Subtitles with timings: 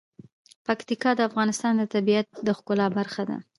[0.65, 3.37] پکتیکا د افغانستان د طبیعت د ښکلا برخه ده.